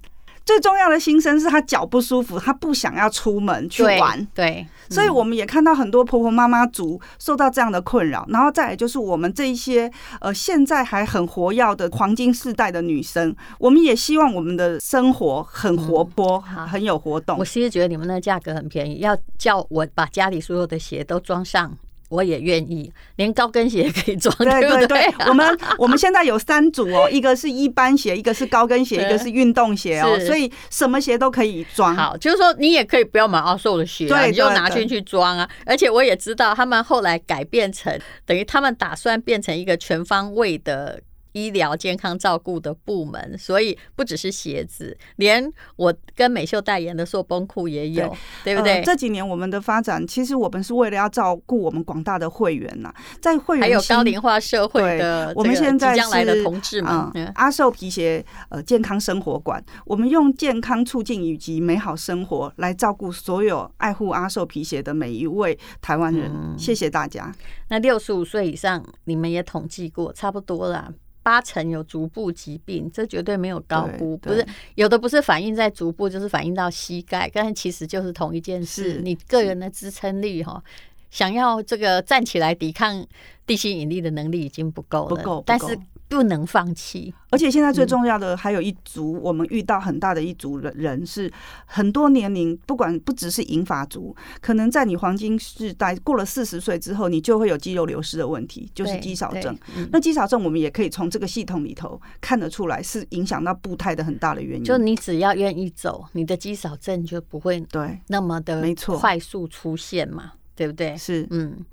[0.46, 4.26] 最重要的心声是她脚不舒服，她不想要出门去玩。
[4.32, 4.66] 对。
[4.88, 17.36] 对所以我们也看到很多婆婆妈妈族受到这样的困扰，然后再来就是我们这一些呃现在还很活跃的黄金世代的女生，我们也希望我们的生活很活泼，很有活动。
[17.36, 21.76] 我其实觉得你们那价格很便宜，要叫我把家里所有的鞋都装上。
[22.08, 31.94] 我也愿意，连高跟鞋也可以装，对对对，对对我们我们现在有三组哦， 一个是一般鞋，一个是高跟鞋，一个是运动鞋哦，所以什么鞋都可以装。
[31.96, 35.48] 好，就是说你也可以不要买奥寿的鞋，啊，你就拿进去装啊。
[35.64, 41.00] 而且我也知道他们后来改变成，等于他们打算变成一个全方位的。
[41.36, 48.08] 医疗健康照顾的部门，所以不只是鞋子，连我跟美秀代言的塑崩裤也有，
[48.42, 48.82] 对，对不对、呃？
[48.82, 67.30] 这几年我们的发展，其实我们是为了要照顾我们广大的会员呐，在会员还有高龄化社会的，我们现在将来的同志们，嗯、阿寿皮鞋呃健康生活馆，我们用健康促进以及美好生活来照顾所有爱护阿寿皮鞋的每一位台湾人，嗯、谢谢大家。
[67.68, 70.90] 那六十五岁以上，你们也统计过，差不多啦。
[71.26, 79.00] 八成有足部疾病，这绝对没有高估，不是有的不是反映在足部，就是反映到膝盖，但是其实就是同一件事。
[79.02, 80.62] 你个人的支撑力哈，
[81.10, 83.04] 想要这个站起来抵抗
[83.44, 85.76] 地心引力的能力已经不够了，不够，但是。
[86.08, 91.30] 不能放弃，而且现在最重要的还有一组，我们遇到很大的一组人人是
[91.64, 99.58] 很多年龄，不管不只是银发族，可能在你黄金世代过了四十岁之后，你就会有肌肉流失的问题，就是肌少症。
[99.90, 104.64] 那肌少症我们也可以从这个系统里头看得出来，是影响到步态的很大的原因。
[104.64, 110.96] 就你只要愿意走，你的肌少症就不会对那么的没错快速出现嘛，对不对？
[110.96, 111.64] 是嗯。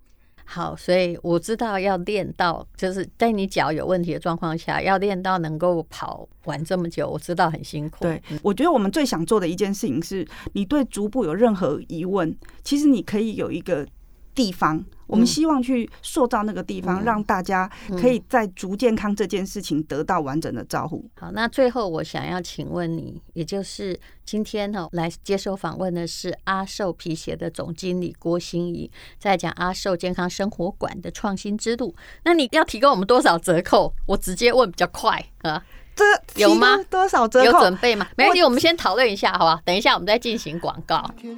[0.45, 7.99] 好，所以我知道要练到，就是在你脚有问题的状况下，要练到能够跑完这么久，我知道很辛苦。
[8.01, 13.87] 对，我觉得我们最想做的一件事情是，你对足部有任何疑问，其实你可以有一个
[14.35, 14.83] 地方。
[15.13, 17.69] 我们希望去塑造那个地方，让大家
[18.01, 21.07] 可以在足健康这件事情得到完整的照顾。
[21.15, 31.93] 好，那最后我想要请问你，也就是今天哈来接受访问的是阿寿皮鞋的总经理郭心怡，在讲阿寿健康生活馆的创新之路。
[32.23, 33.93] 那你要提供我们多少折扣？
[34.07, 35.63] 我直接问比较快啊。
[35.95, 36.03] 这
[36.41, 36.75] 有吗？
[36.89, 37.45] 多少折扣？
[37.45, 38.07] 有准备吗？
[38.17, 39.61] 没关系，我们先讨论一下，好吧？
[39.63, 41.07] 等一下我们再进行广告。
[41.21, 41.35] 没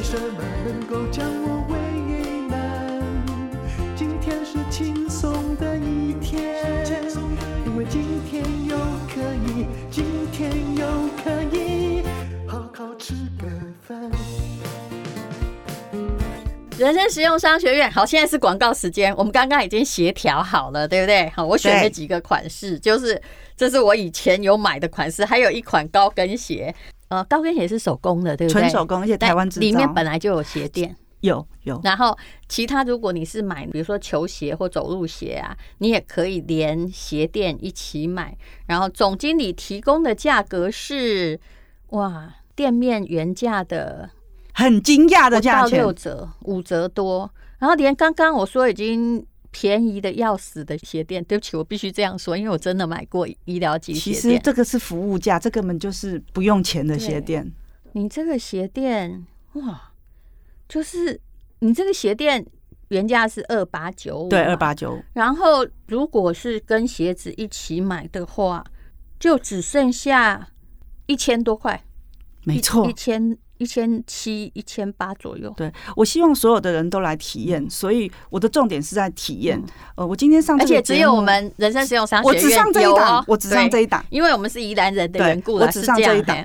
[0.00, 1.78] 有什么能够将我为
[2.48, 3.02] 难，
[3.94, 6.42] 今天是轻松的一天，
[7.66, 8.78] 因为今天又
[9.12, 10.86] 可以，今天又
[11.22, 12.02] 可以
[12.48, 13.46] 好好吃个
[13.86, 14.10] 饭。
[16.78, 19.14] 人生实用商学院，好，现在是广告时间。
[19.16, 21.28] 我们刚刚已经协调好了，对不对？
[21.36, 23.20] 好，我选了几个款式，就是
[23.54, 26.74] 这是我以前有买的款式，还有一款高跟鞋。
[27.10, 28.60] 呃，高跟鞋是手工的，对不对？
[28.60, 29.60] 纯手工，而且台湾制造。
[29.60, 31.80] 里面本来就有鞋垫，有有。
[31.82, 32.16] 然后
[32.48, 38.36] 其他，如果你是买，比如说球鞋或走路鞋啊，你也可以连鞋垫一起买。
[38.66, 41.40] 然后总经理提供的价格是，
[41.88, 44.08] 哇，店面原价的
[44.54, 47.28] 很惊讶的价钱，六折、五折多。
[47.58, 49.26] 然后连刚刚我说已经。
[49.50, 54.22] 便宜的要死的鞋垫，对不起，我必须这样说，因为我真的买过医疗级鞋垫。
[54.22, 57.50] 其实这个是服务价，这根本就是不用钱的鞋垫。
[57.92, 59.92] 你这个鞋垫哇，
[60.68, 61.20] 就是
[61.58, 62.46] 你这个鞋垫
[62.88, 65.02] 原价是二八九五，对，二八九五。
[65.14, 68.64] 然后如果是跟鞋子一起买的话，
[69.18, 70.48] 就只剩下
[71.06, 71.82] 一千多块，
[72.44, 73.36] 没错，一千。
[73.60, 75.52] 一千七、一千八左右。
[75.54, 79.62] 对，我希望所有的人都来体验，所以我的重点是在体验。
[79.96, 86.36] 呃，我今天上这个，而且只有我们人生实用商学院我只上这一档，我只上这一档，因为我们是宜兰人的缘故，我只上这一档。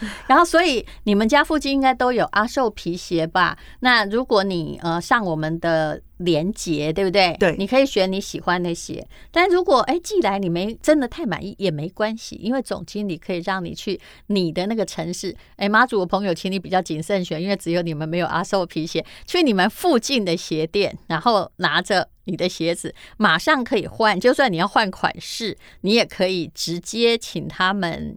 [0.26, 3.56] 然后，所以你们家附近应该都有阿寿皮鞋吧？
[3.80, 7.36] 那如果你呃上我们的连结，对不对？
[7.38, 9.06] 对，你可以选你喜欢的鞋。
[9.30, 15.34] 但如果哎寄来你没真的太满意也没关系，因为总经理可以让你去你的那个城市。
[15.56, 19.04] 哎，妈祖的朋友，请你比较谨慎选，因为只有你们没有阿寿皮鞋。
[19.26, 24.18] 去你们附近的鞋店，然后拿着你的鞋子，马上可以换。
[24.18, 28.16] 就算你要换款式，你也可以直接请他们。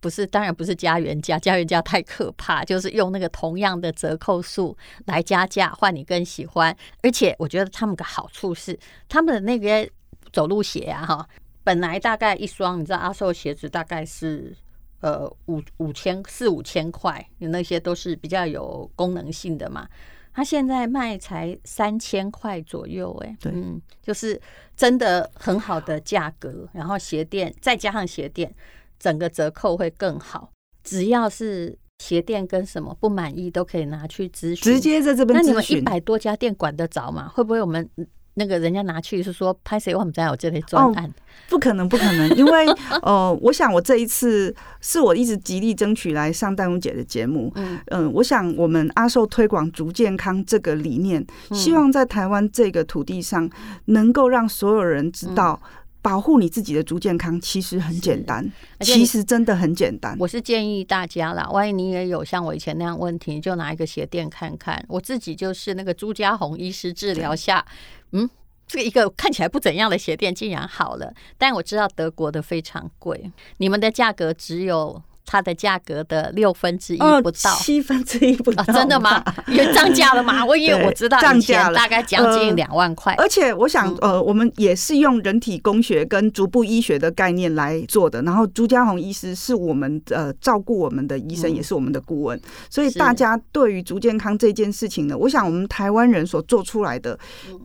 [0.00, 2.64] 不是，当然不是加原价，加原价太可怕。
[2.64, 9.90] 就是用那个同样的折扣数来加价换你更喜欢，而且我觉得他们的好处是，他们的那个
[10.32, 11.28] 走路鞋啊，哈，
[11.64, 14.56] 本来大概一双，你知道阿寿鞋子大概是
[15.00, 19.88] 呃五五千四五千块，你那些都是比较有功能性的嘛。
[20.32, 24.40] 他现在卖才三千块左右，哎，对，嗯，就是
[24.76, 28.54] 真的很好的价格，然后鞋垫再加上鞋垫。
[28.98, 30.50] 整个折扣会更好，
[30.82, 34.56] 只要是鞋店跟什么不满意，都可以拿去咨询。
[34.56, 35.38] 直接在这边。
[35.38, 37.28] 那你们一百多家店管得着吗？
[37.28, 37.88] 会不会我们
[38.34, 41.12] 那个人家拿去是说拍谁我们在有这类专案？
[41.48, 42.66] 不可能，不可能，因为
[43.02, 47.50] 呃，我想我这一次是我一直极力争取来上淡如姐的节目。
[47.56, 53.50] 嗯嗯、呃，我想我们阿寿推广足健康这个理念，希望在台湾这个土地上
[53.86, 55.60] 能够让所有人知道。
[56.00, 60.16] 保护你自己的足健康其实很简单，其实真的很简单。
[60.18, 64.84] 我是建议大家啦，万一你也有像我以前那样问题，你就拿一个鞋垫看看。
[64.88, 67.64] 我自己就是那个朱家红医师治疗下，
[68.12, 68.28] 嗯，
[68.66, 71.12] 这个一个看起来不怎样的鞋垫竟然好了。
[71.36, 75.02] 但我知道德国的非常贵，你们的价格只有。
[75.28, 79.22] 它的价格的六分之一不到，七分之一不到，真的吗？
[79.48, 80.42] 有涨价了吗？
[80.48, 83.14] 我以为我知道涨价了，大概将近两万块。
[83.18, 88.22] 而且我想，呃，我们也是用人体工学跟足部医学的概念来做的。
[88.22, 92.40] 然后朱家红医师是我们呃照顾我们的医生，也是我们的顾问。
[92.70, 97.18] 所以大家对于足健康这件事情呢，我想我们台湾人所做出来的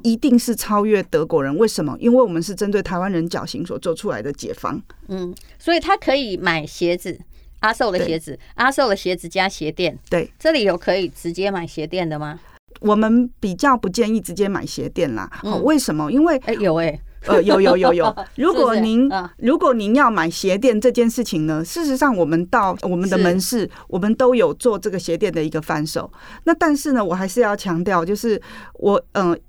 [0.03, 1.57] 一定是超越德国人。
[1.57, 1.95] 为什么？
[1.97, 4.81] 因为我们是针对台湾人脚型所做出来的解方。
[5.07, 7.17] 嗯，所以他可以买鞋子。
[7.63, 9.97] 阿寿的鞋子，阿寿的鞋子加鞋垫。
[10.09, 12.37] 对，这里有可以直接买鞋垫的吗？
[12.81, 15.29] 我们比较不建议直接买鞋垫啦。
[15.43, 16.11] 嗯，为什么？
[16.11, 18.13] 因为哎有哎，呃有有有有。
[18.35, 26.11] 如果您如果您要买鞋垫这件事情呢，事实上我们到我们的门市，我们都有做这个鞋垫的一个翻手。
[26.43, 28.41] 那但是呢，我还是要强调，就是
[28.73, 29.39] 我嗯。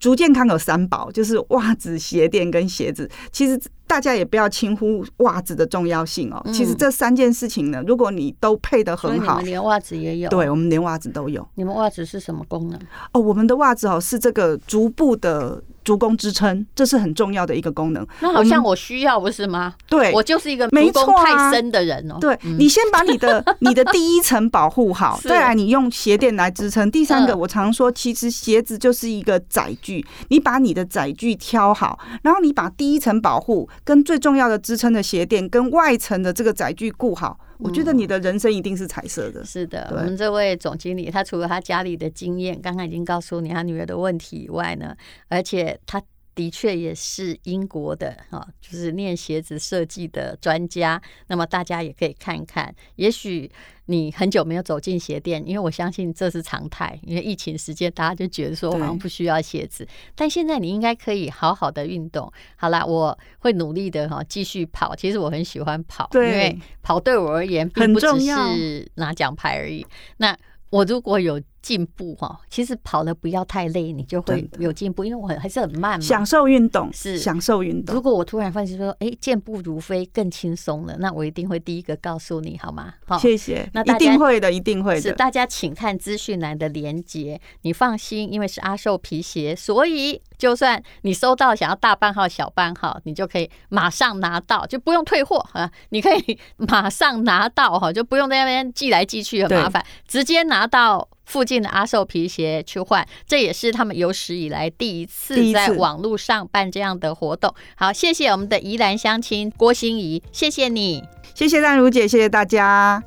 [0.00, 3.06] 足健康有三宝，就是袜子、鞋垫跟鞋子。
[3.30, 3.60] 其实
[3.90, 6.40] 大家也不要轻忽袜子的重要性哦。
[6.52, 10.30] 其实这三件事情呢，如果你都配得很好，你们连袜子也有。
[10.30, 11.44] 对，我们连袜子都有。
[11.56, 12.78] 你们袜子是什么功能？
[13.12, 15.60] 哦，我们的袜子哦是这个足部的。
[15.82, 18.06] 足弓支撑，这是很重要的一个功能。
[18.20, 19.72] 那好像我需要不是吗？
[19.88, 22.18] 对，我就是一个足弓太深的人哦。
[22.20, 26.88] 对，你先把你的 你的第一层保护好，再来你用鞋垫来支撑。
[26.90, 37.38] 第三个，我常说，其实鞋子就是一个载具，你把你的载具挑好，然后你把第一层保护跟最重要的支撑的鞋垫跟外层的这个载具顾好。
[37.58, 39.44] 我觉得你的人生一定是彩色的。
[39.44, 44.94] 是的，我们这位总经理，他除了他家里的经验，刚刚已经告诉你他女儿的问题以外呢，
[45.28, 46.02] 而且他。
[46.34, 51.00] 的确也是英国的哈，就是念鞋子设计的专家。
[51.26, 53.50] 那么大家也可以看看，也许
[53.86, 56.98] 你很久没有走进鞋店，因为我相信这是常态。
[57.02, 62.32] 因为疫情时间，大家就觉得说好像不需要鞋子，但现在你应该可以好好的运动。
[62.56, 64.94] 好啦，我会努力的哈，继续跑。
[64.94, 69.84] 其实我很喜欢跑，因为跑对我而言并不只是拿奖牌而已。
[70.18, 70.36] 那
[70.70, 75.04] 我如果有进步哈，其实跑了不要太累，你就会有进步。
[75.04, 77.94] 因为我还是很慢嘛，享受运动是享受运动。
[77.94, 82.94] 如果我突然发现说，哎、欸，健步如飞更轻松了，那我一定会第一个告诉你，好吗？
[83.06, 83.68] 好，谢谢。
[83.74, 85.00] 那一定会的，一定会的。
[85.00, 101.08] 是大家请看资讯栏的连接，你放心，因为是阿寿皮鞋，所以就算你收到想要大半号、小半号，你就可以马上拿到，就不用退货啊，你可以马上拿到哈，就不用在那边寄来寄去很麻烦，直接拿到。
[101.24, 107.54] 附近的阿寿皮鞋去换，这也是他们有史以来第一次在网络上办这样的活动。
[107.76, 111.04] 好，谢谢我们的宜兰乡亲郭心怡，谢谢你，
[111.34, 113.02] 谢谢淡如姐，谢谢大家。